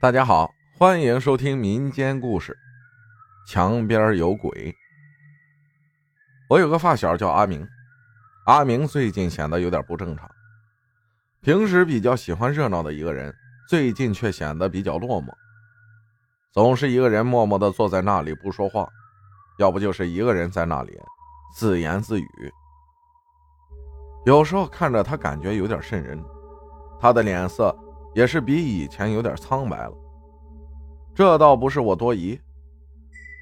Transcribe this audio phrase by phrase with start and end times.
[0.00, 2.56] 大家好，欢迎收听民间故事。
[3.48, 4.72] 墙边有鬼。
[6.48, 7.66] 我有个发小叫阿明，
[8.46, 10.30] 阿明最近显得有点不正常。
[11.40, 13.34] 平时比较喜欢热闹的一个人，
[13.68, 15.32] 最近却显得比较落寞，
[16.52, 18.88] 总是一个人默默的坐在那里不说话，
[19.58, 20.96] 要不就是一个人在那里
[21.56, 22.28] 自言自语。
[24.26, 26.24] 有时候看着他，感觉有点瘆人。
[27.00, 27.76] 他的脸色。
[28.14, 29.92] 也是比以前有点苍白了，
[31.14, 32.38] 这倒不是我多疑。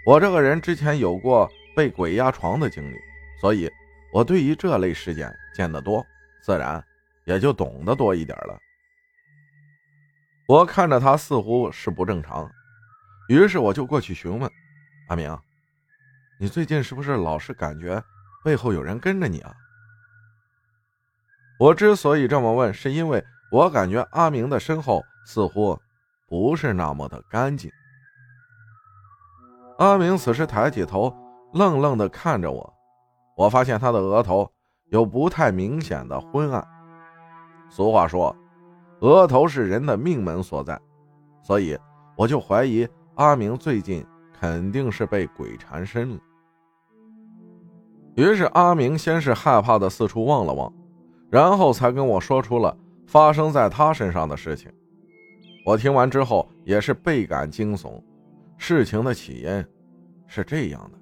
[0.04, 2.96] 我这个人之前有过被鬼压床的经历，
[3.40, 3.70] 所以
[4.12, 6.04] 我对于这类事件见得多，
[6.42, 6.84] 自然
[7.24, 8.58] 也就懂得多一点了。
[10.46, 12.50] 我看着他似乎是不正常，
[13.28, 14.50] 于是我就过去询问
[15.08, 15.36] ：“阿明，
[16.38, 18.02] 你最近是不是老是感觉
[18.44, 19.54] 背后有人跟着你啊？”
[21.58, 23.24] 我之所以这么问，是因为。
[23.50, 25.78] 我感觉阿明的身后似乎
[26.28, 27.70] 不是那么的干净。
[29.78, 31.14] 阿明此时抬起头，
[31.52, 32.72] 愣愣的看着我。
[33.36, 34.50] 我发现他的额头
[34.90, 36.66] 有不太明显的昏暗。
[37.68, 38.34] 俗话说，
[39.00, 40.80] 额头是人的命门所在，
[41.42, 41.78] 所以
[42.16, 46.18] 我就怀疑阿明最近肯定是被鬼缠身了。
[48.14, 50.72] 于是阿明先是害怕的四处望了望，
[51.30, 52.74] 然后才跟我说出了。
[53.06, 54.70] 发生在他身上的事情，
[55.64, 58.02] 我听完之后也是倍感惊悚。
[58.58, 59.66] 事情的起因
[60.26, 60.98] 是这样的：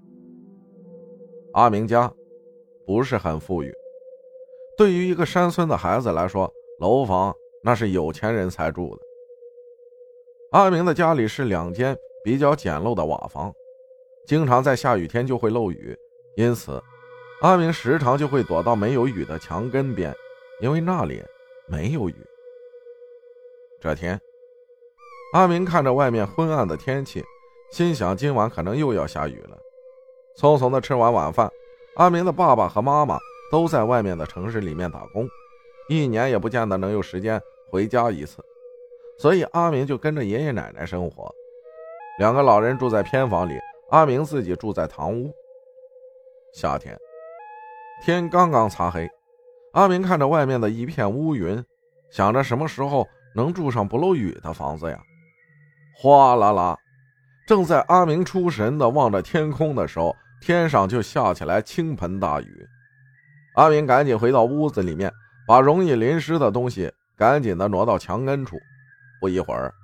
[1.55, 2.13] 阿明家
[2.87, 3.73] 不是很富裕，
[4.77, 7.33] 对于一个山村的孩子来说，楼房
[7.63, 9.03] 那是有钱人才住的。
[10.51, 13.53] 阿明的家里是两间比较简陋的瓦房，
[14.27, 15.97] 经常在下雨天就会漏雨，
[16.37, 16.83] 因此
[17.41, 20.15] 阿明时常就会躲到没有雨的墙根边，
[20.61, 21.23] 因为那里。
[21.67, 22.15] 没有雨。
[23.81, 24.21] 这天，
[25.33, 27.23] 阿明看着外面昏暗的天气，
[27.71, 29.59] 心想今晚可能又要下雨了。
[30.39, 31.51] 匆匆的吃完晚饭，
[31.97, 33.19] 阿明的爸爸和妈妈
[33.51, 35.29] 都在外面的城市里面打工，
[35.89, 38.43] 一年也不见得能有时间回家一次，
[39.19, 41.33] 所以阿明就跟着爷爷奶奶生活。
[42.19, 43.59] 两个老人住在偏房里，
[43.91, 45.33] 阿明自己住在堂屋。
[46.53, 46.97] 夏天，
[48.05, 49.09] 天刚刚擦黑。
[49.75, 51.63] 阿明看着外面的一片乌云，
[52.13, 54.97] 想着什么时候能住上不漏雨的房子呀？
[55.97, 56.79] 哗啦啦！
[57.45, 62.67] 正在阿明出神的望着天空的时候，天上就下起来倾盆大雨。
[63.57, 65.13] 阿明赶紧回到屋子里面，
[65.45, 68.57] 把容易淋湿的东西赶紧的挪到墙根处。
[69.21, 69.75] 不一会儿，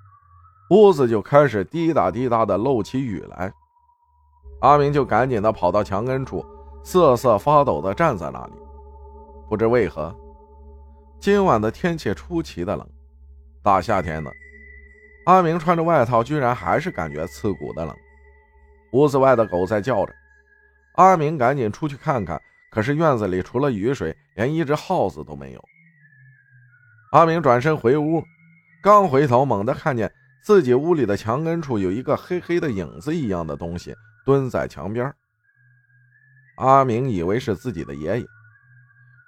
[0.71, 3.53] 屋子就开始滴答滴答的漏起雨来。
[4.61, 6.47] 阿明就赶紧的跑到墙根处，
[6.85, 8.53] 瑟瑟发抖的站在那里。
[9.51, 10.17] 不知为何，
[11.19, 12.89] 今晚的天气出奇的冷。
[13.65, 14.33] 大夏天的，
[15.27, 17.93] 阿明穿着外套，居然还是感觉刺骨的冷。
[18.93, 20.15] 屋子外的狗在叫着，
[20.95, 22.41] 阿明赶紧出去看看，
[22.71, 25.65] 可是院子里除了雨水，连一只耗子都没有。
[27.11, 28.23] 阿明转身回屋，
[28.81, 30.09] 刚回头，猛地看见
[30.45, 33.93] 自己屋里的墙根处有一个黑黑的影子一样的东西
[34.25, 35.13] 蹲在墙边。
[36.59, 38.27] 阿明以为是自己的爷爷。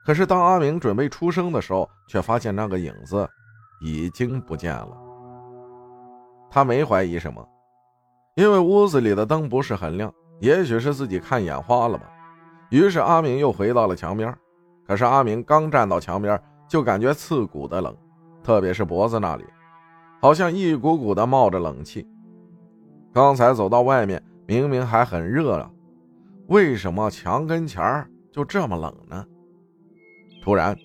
[0.05, 3.29] 可是，当阿明准备出声的时候，却发现那个影子
[3.81, 4.97] 已经不见了。
[6.51, 7.47] 他没怀疑什么，
[8.35, 12.11] 因为屋子里的灯不是很亮，也许是自己看眼花了吧。
[12.71, 14.35] 于是，阿明又回到了墙边。
[14.87, 17.97] 可是，阿明刚站到墙边，就感觉刺骨的冷，
[18.43, 19.45] 特别是脖子那里，
[20.21, 22.07] 好像一股股的冒着冷气。
[23.13, 25.71] 刚才走到外面，明明还很热啊，
[26.49, 29.25] 为什么墙跟前儿就这么冷呢？
[30.43, 30.77] 突然，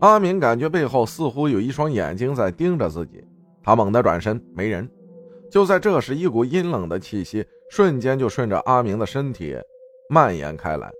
[0.00, 3.24] 阿明感觉背后似乎有一双眼睛在盯着自己。
[3.62, 4.88] 他猛地转身，没人。
[5.50, 9.56] 就在这时，一股阴冷的气息瞬间就顺着阿明的身体
[10.10, 10.92] 蔓延开来。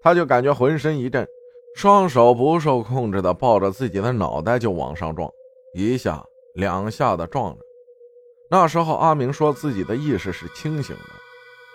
[0.00, 1.26] 他就感觉浑身一震，
[1.74, 5.28] 双手不受控制的抱着自己的脑袋就往上撞，
[5.74, 6.24] 一下
[6.54, 7.60] 两下的撞着。
[8.48, 11.12] 那时候，阿明说自己的意识是清醒的，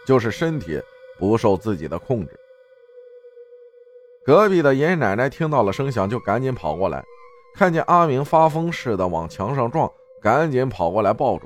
[0.07, 0.81] 就是身体
[1.19, 2.39] 不受自己的控制。
[4.25, 7.03] 隔壁的爷爷奶奶听到了声响，就赶紧跑过来，
[7.55, 9.91] 看见阿明发疯似的往墙上撞，
[10.21, 11.45] 赶紧跑过来抱住。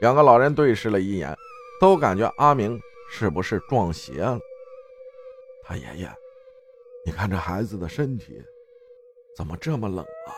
[0.00, 1.32] 两个老人对视了一眼，
[1.80, 4.36] 都感觉阿明是不是撞邪了？
[5.62, 6.10] 他爷爷，
[7.06, 8.42] 你看这孩子的身体
[9.36, 10.34] 怎么这么冷啊？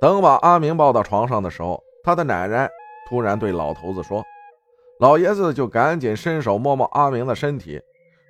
[0.00, 2.66] 等把阿明抱到床上的时候，他的奶奶
[3.10, 4.24] 突然对老头子说
[5.00, 7.78] ：“老爷子就赶紧伸手摸摸阿明的身体。”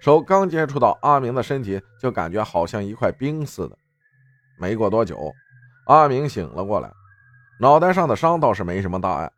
[0.03, 3.79] 手刚接触到阿明的身体，就感觉好像一块冰似的。
[4.59, 5.33] 没过多久，
[5.87, 6.93] 阿明醒了过来，
[7.61, 9.31] 脑袋上的伤倒是没什么大碍。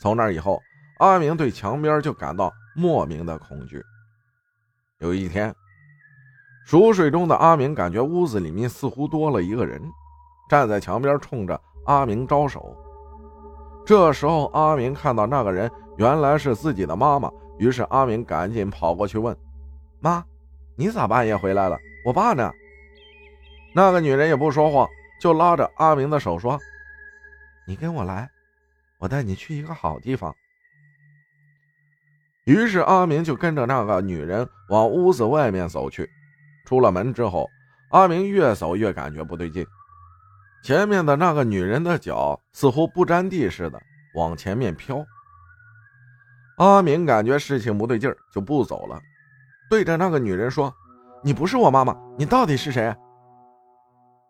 [0.00, 0.62] 从那以后，
[1.00, 3.82] 阿明对墙边就感到莫名的恐惧。
[5.00, 5.52] 有一天，
[6.66, 9.82] 熟睡中的阿明感觉屋子里面似乎多了一个人，
[10.48, 12.76] 站在墙边冲着阿明招手。
[13.84, 17.28] 这时候，阿明看到那个人原来是自己的妈妈，
[17.58, 19.36] 于是阿明赶紧跑过去问
[20.02, 20.24] ：“妈，
[20.76, 21.78] 你咋半夜回来了？
[22.04, 22.50] 我爸呢？”
[23.74, 24.88] 那个女人也不说话，
[25.20, 26.58] 就拉着阿明的手说
[27.66, 28.28] ：“你跟我来，
[28.98, 30.34] 我带你去一个好地方。”
[32.44, 36.10] 于是阿明就跟着那个女人往屋子外面走去。
[36.64, 37.48] 出了门之后，
[37.90, 39.64] 阿明越走越感觉不对劲。
[40.64, 43.80] 前面的那个女人的脚似乎不沾地似的
[44.14, 45.04] 往前面飘。
[46.58, 49.00] 阿明感觉事情不对劲，就不走了，
[49.72, 50.70] 对着那个女人说
[51.24, 52.94] ：“你不是我妈妈，你到底是谁？”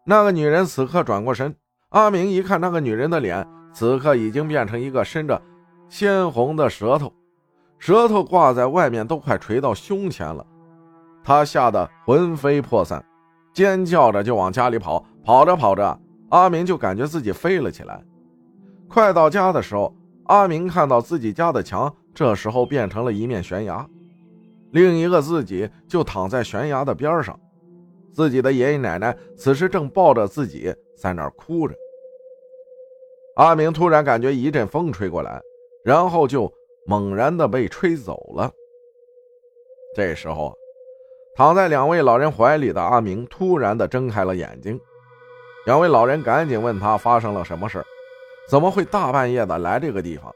[0.06, 1.52] 那个女人此刻转过身，
[1.88, 5.42] 阿明一看那个女人的脸，此刻已经变成一个伸着
[5.88, 7.12] 鲜红的舌头，
[7.76, 10.46] 舌头挂在外面都快垂到胸前了。
[11.24, 13.04] 他吓得魂飞魄散，
[13.52, 16.00] 尖叫着就往家里跑，跑着跑着。
[16.28, 18.00] 阿明就感觉自己飞了起来。
[18.88, 19.92] 快到家的时候，
[20.26, 23.84] 阿明看到自己家的墙这时候变成了一面悬崖，
[24.72, 27.38] 另一个自己就躺在悬崖的边上，
[28.12, 31.74] 自己的爷爷奶奶此时正抱着自己在那儿哭着。
[33.36, 35.40] 阿明突然感觉一阵风吹过来，
[35.84, 36.52] 然后就
[36.86, 38.50] 猛然的被吹走了。
[39.94, 40.54] 这时候，
[41.36, 44.80] 躺在两位老人怀里的阿明突然的睁开了眼睛。
[45.66, 47.84] 两位老人赶紧问他发生了什么事
[48.48, 50.34] 怎么会大半夜的来这个地方？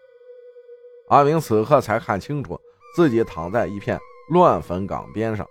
[1.09, 2.61] 阿明此刻才看清楚
[2.95, 3.99] 自己躺在一片
[4.29, 5.47] 乱坟岗边上，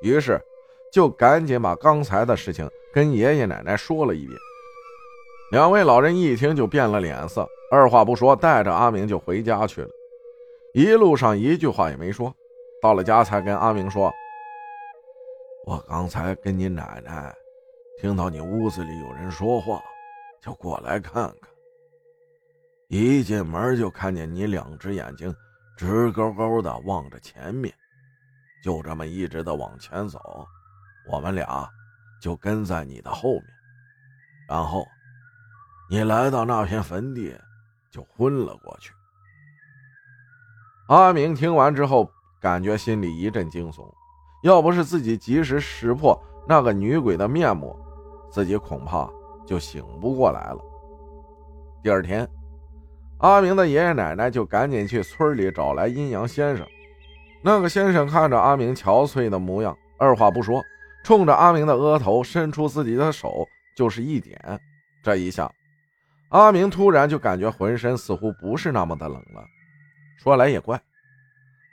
[0.00, 0.40] 于是
[0.92, 4.38] 就赶紧把刚才的事情跟爷爷奶奶说了一遍。
[5.50, 9.88] 两位老人一听就变了脸色，二话不说带着阿明就回家去了。
[10.72, 12.34] 一路上一句话也没说，
[12.82, 14.12] 到了家才跟阿明说
[15.64, 17.32] ：“我刚才跟你奶奶。”
[18.00, 19.80] 听到你屋子里有人说话，
[20.42, 21.50] 就过来看看。
[22.88, 25.34] 一进门就看见你两只眼睛
[25.76, 27.72] 直勾勾的望着前面，
[28.62, 30.46] 就这么一直的往前走。
[31.10, 31.68] 我们俩
[32.20, 33.44] 就跟在你的后面，
[34.48, 34.86] 然后
[35.90, 37.36] 你来到那片坟地，
[37.90, 38.92] 就昏了过去。
[40.88, 42.10] 阿明听完之后，
[42.40, 43.92] 感觉心里一阵惊悚，
[44.42, 47.78] 要不是自己及时识破那个女鬼的面目。
[48.30, 49.08] 自己恐怕
[49.46, 50.58] 就醒不过来了。
[51.84, 52.28] 第二天，
[53.18, 56.66] 阿明的爷爷奶奶就赶紧去村里找来阴阳先生。
[57.42, 60.62] 那个先生看着阿明憔悴的模样，二话不说，
[61.04, 63.46] 冲着阿明的额头伸出自己的手，
[63.76, 64.38] 就是一点。
[65.02, 65.50] 这一下，
[66.30, 69.44] 阿明突然就感觉浑身似乎不是那么的冷了。
[70.18, 70.80] 说来也怪，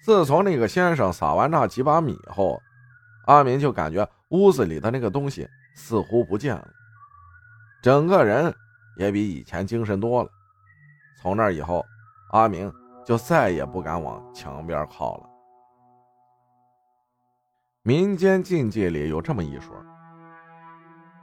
[0.03, 2.61] 自从那个先生撒完那几把米后，
[3.25, 5.47] 阿明就感觉屋子里的那个东西。
[5.73, 6.67] 似乎不见了，
[7.81, 8.53] 整个人
[8.97, 10.29] 也比以前精神多了。
[11.21, 11.85] 从那以后，
[12.31, 12.71] 阿明
[13.05, 15.29] 就再也不敢往墙边靠了。
[17.83, 19.75] 民间禁忌里有这么一说：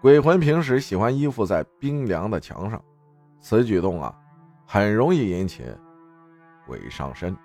[0.01, 2.81] 鬼魂平时喜欢依附在冰凉的墙上，
[3.41, 4.17] 此举动啊，
[4.67, 5.65] 很容易引起
[6.65, 7.37] 鬼上身。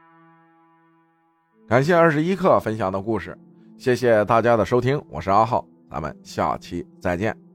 [1.67, 3.35] 感谢二十一克分享的故事，
[3.77, 5.65] 谢谢大家的收听，我是阿浩。
[5.89, 7.52] 咱们下期再见。